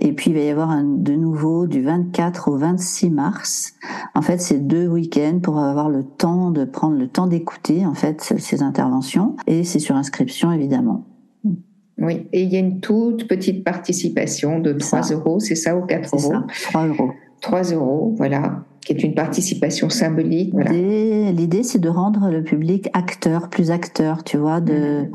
[0.00, 3.74] Et puis il va y avoir un, de nouveau du 24 au 26 mars.
[4.14, 7.94] En fait, c'est deux week-ends pour avoir le temps de prendre le temps d'écouter en
[7.94, 9.34] fait ces interventions.
[9.46, 11.04] Et c'est sur inscription évidemment.
[12.00, 15.84] Oui, et il y a une toute petite participation de 3 euros, c'est ça, ou
[15.84, 17.10] 4 euros ça, 3 euros.
[17.40, 20.54] 3 euros, voilà, qui est une participation symbolique.
[20.70, 25.10] L'idée, c'est de rendre le public acteur, plus acteur, tu vois, de, mmh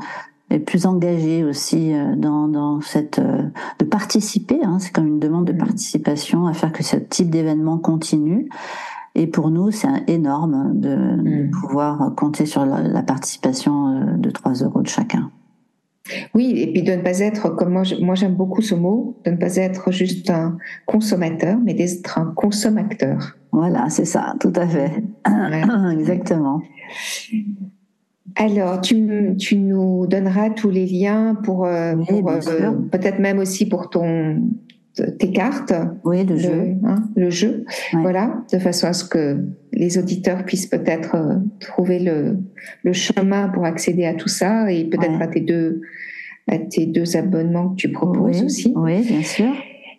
[0.50, 3.42] et plus engagé aussi euh, dans, dans cette euh,
[3.78, 4.60] de participer.
[4.62, 5.58] Hein, c'est comme une demande de mm.
[5.58, 8.48] participation à faire que ce type d'événement continue.
[9.14, 11.50] Et pour nous, c'est énorme de, de, mm.
[11.50, 15.30] pouvoir compter sur la, participation euh, de 3 euros de chacun.
[16.34, 19.30] Oui, et puis de ne pas être, comme moi, moi j'aime beaucoup ce mot, de
[19.30, 23.36] ne pas être juste un consommateur, mais d'être un consommateur.
[23.52, 24.90] Voilà, c'est ça, tout à fait.
[25.98, 26.60] Exactement.
[28.36, 33.90] Alors, tu, tu, nous donneras tous les liens pour, euh, euh, peut-être même aussi pour
[33.90, 34.42] ton
[34.94, 35.72] tes cartes.
[36.04, 36.74] Oui, le, jeu.
[36.84, 37.64] Hein, le jeu.
[37.92, 39.38] Voilà, de façon à ce que
[39.72, 42.38] les auditeurs puissent peut-être euh, trouver le,
[42.84, 45.80] le, chemin pour accéder à tout ça et peut-être à tes deux
[46.46, 48.72] à tes deux abonnements que tu proposes aussi.
[48.76, 49.52] Oui, bien sûr.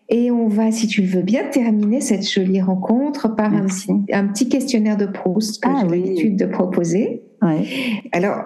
[0.10, 4.27] Et on va, si tu veux bien, terminer cette jolie rencontre par un petit, un
[4.27, 7.23] petit, questionnaire de Proust que ah j'ai l'habitude de proposer.
[8.12, 8.43] Alors,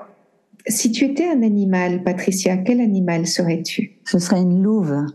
[0.67, 3.99] si tu étais un animal, Patricia, quel animal serais-tu?
[4.09, 5.05] Je serais une louve.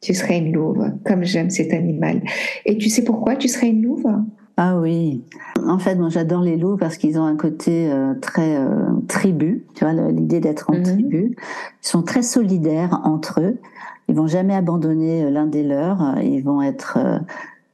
[0.00, 2.22] Tu serais une louve, comme j'aime cet animal.
[2.64, 4.06] Et tu sais pourquoi tu serais une louve?
[4.62, 5.24] Ah oui.
[5.66, 9.64] En fait, moi j'adore les loups parce qu'ils ont un côté euh, très euh, tribu,
[9.74, 10.82] tu vois, l'idée d'être en mhm.
[10.82, 11.36] tribu.
[11.36, 13.58] Ils sont très solidaires entre eux.
[14.08, 16.18] Ils vont jamais abandonner euh, l'un des leurs.
[16.22, 16.98] Ils vont être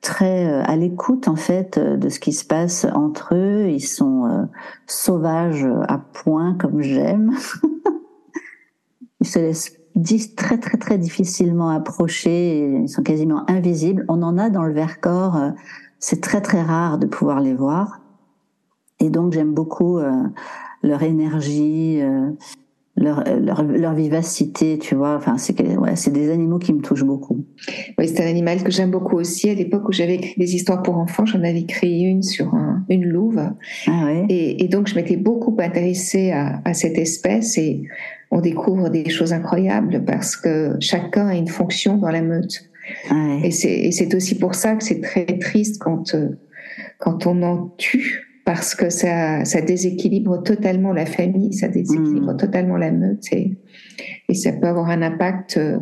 [0.01, 3.69] très à l'écoute en fait de ce qui se passe entre eux.
[3.69, 4.49] Ils sont
[4.87, 7.33] sauvages à point comme j'aime.
[9.21, 9.77] ils se laissent
[10.37, 12.81] très très très difficilement approcher.
[12.83, 14.05] Ils sont quasiment invisibles.
[14.09, 15.53] On en a dans le Vercors.
[15.99, 18.01] C'est très très rare de pouvoir les voir.
[19.01, 19.99] Et donc j'aime beaucoup
[20.83, 22.03] leur énergie
[22.97, 25.17] leur, leur, leur, vivacité, tu vois.
[25.17, 27.45] Enfin, c'est ouais, des animaux qui me touchent beaucoup.
[27.99, 29.51] Oui, c'est un animal que j'aime beaucoup aussi.
[29.51, 32.55] À l'époque où j'avais écrit des histoires pour enfants, j'en avais créé une sur
[32.89, 33.51] une louve.
[33.87, 34.25] Ah ouais.
[34.31, 37.83] et, et, donc, je m'étais beaucoup intéressée à, à, cette espèce et
[38.31, 42.71] on découvre des choses incroyables parce que chacun a une fonction dans la meute.
[43.11, 43.41] Ouais.
[43.45, 46.39] Et c'est aussi pour ça que c'est très triste quand, euh,
[46.99, 52.37] quand on en tue parce que ça, ça déséquilibre totalement la famille, ça déséquilibre mm.
[52.37, 53.57] totalement la meute et,
[54.29, 55.81] et, ça peut avoir un impact euh,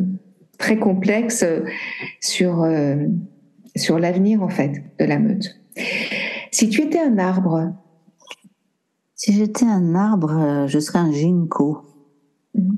[0.57, 1.63] très complexe euh,
[2.19, 2.95] sur, euh,
[3.75, 5.61] sur l'avenir en fait de la meute.
[6.51, 7.71] Si tu étais un arbre
[9.13, 11.83] Si j'étais un arbre, je serais un ginkgo.
[12.55, 12.75] Mm.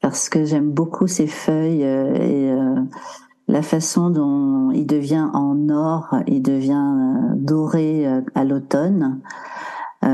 [0.00, 2.54] parce que j'aime beaucoup ces feuilles et
[3.48, 9.20] la façon dont il devient en or, il devient doré à l'automne.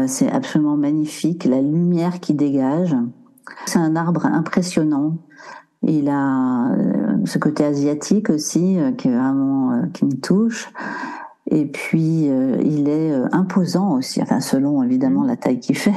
[0.06, 2.96] C'est absolument magnifique, la lumière qui dégage.
[3.66, 5.18] C'est un arbre impressionnant.
[5.86, 10.72] Il a euh, ce côté asiatique aussi euh, qui vraiment euh, qui me touche.
[11.50, 12.26] Et puis
[12.64, 15.92] il est imposant aussi, enfin selon évidemment la taille qu'il fait.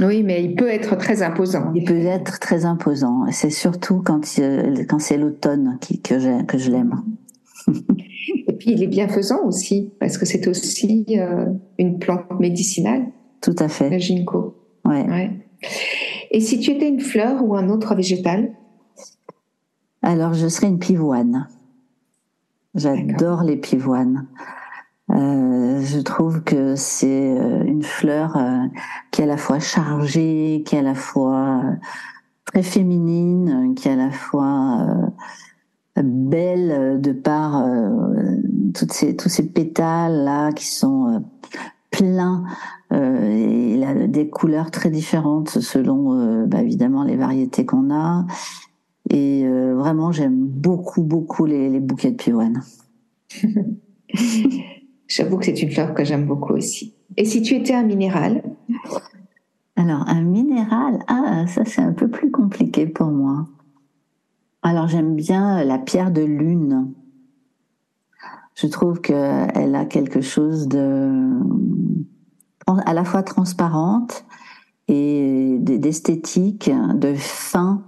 [0.00, 1.72] Oui, mais il peut être très imposant.
[1.74, 3.26] Il peut être très imposant.
[3.32, 4.20] C'est surtout quand
[4.88, 7.02] quand c'est l'automne que que je l'aime.
[8.46, 11.06] Et puis il est bienfaisant aussi parce que c'est aussi
[11.78, 13.06] une plante médicinale.
[13.40, 13.90] Tout à fait.
[13.90, 14.56] Le ginkgo.
[14.84, 15.06] Ouais.
[15.08, 15.30] ouais.
[16.30, 18.52] Et si tu étais une fleur ou un autre végétal?
[20.02, 21.48] Alors, je serais une pivoine.
[22.74, 24.28] J'adore les pivoines.
[25.10, 28.66] Euh, je trouve que c'est euh, une fleur euh,
[29.10, 31.62] qui est à la fois chargée, qui est à la fois
[32.44, 34.86] très féminine, qui est à la fois
[35.96, 37.64] belle de par
[38.72, 41.24] toutes ces, tous ces pétales là qui sont
[41.90, 42.44] pleins
[42.92, 48.26] euh, il des couleurs très différentes selon bah, évidemment les variétés qu'on a.
[49.10, 52.62] Et vraiment, j'aime beaucoup, beaucoup les, bouquets de pivoine.
[55.08, 56.94] J'avoue que c'est une fleur que j'aime beaucoup aussi.
[57.16, 58.42] Et si tu étais un minéral?
[59.76, 63.46] Alors, un minéral, ah, ça c'est un peu plus compliqué pour moi.
[64.62, 66.92] Alors, j'aime bien la pierre de lune.
[68.54, 71.40] Je trouve qu'elle a quelque chose de
[72.84, 74.24] à la fois transparente
[74.88, 77.82] et d'esthétique, de fin.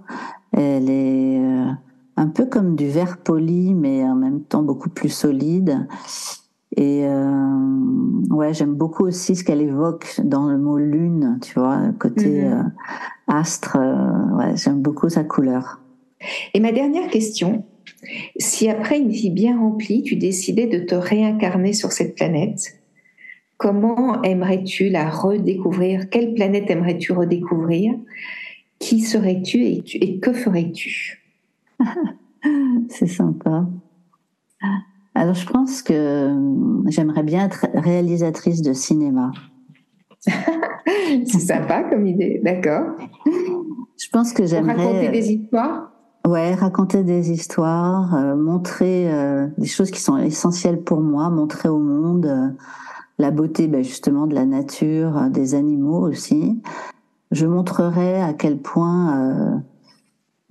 [0.53, 1.71] Elle est euh,
[2.17, 5.87] un peu comme du verre poli, mais en même temps beaucoup plus solide.
[6.77, 11.79] Et euh, ouais, j'aime beaucoup aussi ce qu'elle évoque dans le mot lune, tu vois,
[11.99, 12.53] côté mm-hmm.
[12.53, 12.63] euh,
[13.27, 13.77] astre.
[14.37, 15.81] ouais, j'aime beaucoup sa couleur.
[16.53, 17.65] Et ma dernière question,
[18.37, 22.81] si après une vie bien remplie, tu décidais de te réincarner sur cette planète,
[23.61, 26.09] Comment aimerais-tu la redécouvrir?
[26.09, 27.93] Quelle planète aimerais-tu redécouvrir?
[28.79, 31.23] Qui serais-tu et, que ferais-tu?
[32.89, 33.67] C'est sympa.
[35.15, 39.31] Alors je pense que euh, j'aimerais bien être réalisatrice de cinéma.
[40.19, 42.95] C'est sympa comme idée, d'accord.
[43.25, 45.91] Je pense que j'aimerais raconter des histoires?
[46.27, 51.67] Ouais, raconter des histoires, euh, montrer euh, des choses qui sont essentielles pour moi, montrer
[51.69, 52.55] au monde
[53.21, 56.61] la beauté ben, justement de la nature, euh, des animaux aussi.
[57.31, 59.57] Je montrerai à quel point, euh,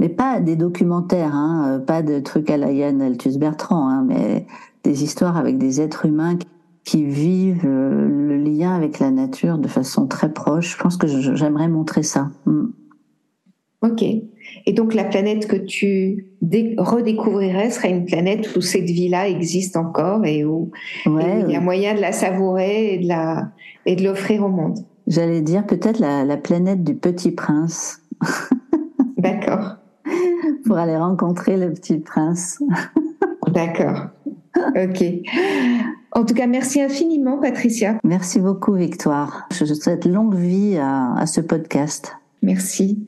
[0.01, 4.05] mais pas des documentaires, hein, euh, pas de trucs à la Yann Altus Bertrand, hein,
[4.09, 4.46] mais
[4.82, 6.36] des histoires avec des êtres humains
[6.84, 10.76] qui vivent le lien avec la nature de façon très proche.
[10.76, 12.30] Je pense que j'aimerais montrer ça.
[12.46, 12.68] Mm.
[13.82, 14.03] Ok.
[14.66, 16.26] Et donc la planète que tu
[16.78, 20.70] redécouvrirais serait une planète où cette vie-là existe encore et où
[21.07, 23.53] il y a moyen de la savourer et de la
[23.86, 24.78] et de l'offrir au monde.
[25.07, 28.03] J'allais dire peut-être la, planète du Petit Prince.
[29.18, 29.76] D'accord.
[30.66, 32.62] Pour aller rencontrer le Petit Prince.
[33.48, 34.06] D'accord.
[34.56, 35.04] Ok.
[36.12, 37.98] En tout cas, merci infiniment, Patricia.
[38.04, 39.48] Merci beaucoup, Victoire.
[39.52, 42.16] Je souhaite longue vie à ce podcast.
[42.42, 43.06] Merci.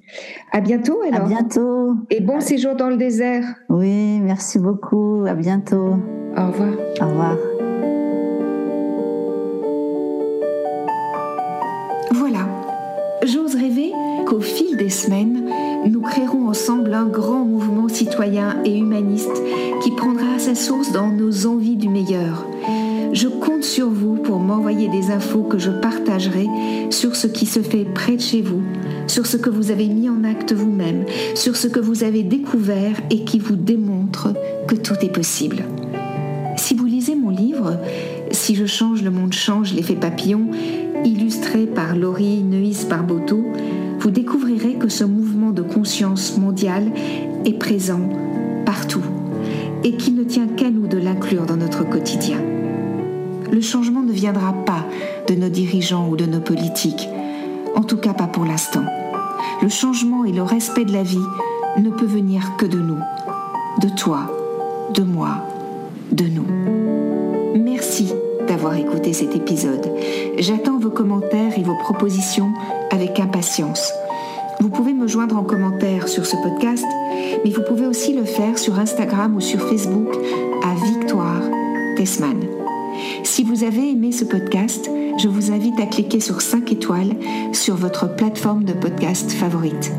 [0.53, 1.23] À bientôt alors.
[1.23, 1.97] À bientôt.
[2.11, 3.45] Et bon séjour dans le désert.
[3.69, 5.25] Oui, merci beaucoup.
[5.27, 5.97] À bientôt.
[6.37, 6.73] Au revoir.
[7.01, 7.37] Au revoir.
[16.95, 19.43] Un grand mouvement citoyen et humaniste
[19.83, 22.47] qui prendra sa source dans nos envies du meilleur.
[23.13, 26.47] Je compte sur vous pour m'envoyer des infos que je partagerai
[26.91, 28.63] sur ce qui se fait près de chez vous
[29.07, 32.97] sur ce que vous avez mis en acte vous-même, sur ce que vous avez découvert
[33.11, 34.29] et qui vous démontre
[34.67, 35.65] que tout est possible.
[36.57, 37.79] Si vous lisez mon livre,
[38.31, 40.47] Si je change, le monde change, l'effet papillon,
[41.05, 43.45] illustré par Laurie Neuis Barboteau,
[44.03, 46.91] vous découvrirez que ce mouvement de conscience mondiale
[47.45, 48.01] est présent
[48.67, 49.03] partout
[49.85, 52.39] et qu'il ne tient qu'à nous de l'inclure dans notre quotidien.
[53.53, 54.85] Le changement ne viendra pas
[55.29, 57.09] de nos dirigeants ou de nos politiques,
[57.77, 58.85] en tout cas pas pour l'instant.
[59.63, 61.19] Le changement et le respect de la vie
[61.79, 62.99] ne peut venir que de nous,
[63.81, 64.37] de toi,
[64.95, 65.47] de moi,
[66.11, 66.47] de nous.
[67.55, 68.13] Merci
[68.53, 69.91] d'avoir écouté cet épisode.
[70.37, 72.53] J'attends vos commentaires et vos propositions
[72.91, 73.95] avec impatience.
[74.61, 76.85] Vous pouvez me joindre en commentaire sur ce podcast,
[77.43, 80.15] mais vous pouvez aussi le faire sur Instagram ou sur Facebook
[80.63, 81.41] à Victoire
[81.97, 82.41] Tessman.
[83.23, 87.17] Si vous avez aimé ce podcast, je vous invite à cliquer sur 5 étoiles
[87.55, 89.93] sur votre plateforme de podcast favorite.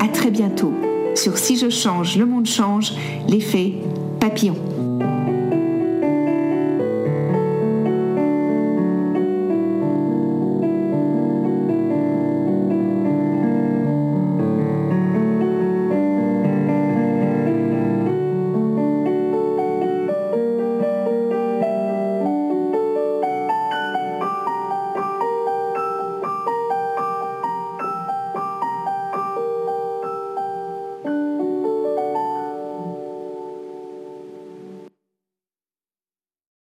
[0.00, 0.74] À très bientôt
[1.14, 2.92] sur Si je change, le monde change,
[3.26, 3.72] l'effet
[4.20, 4.75] papillon.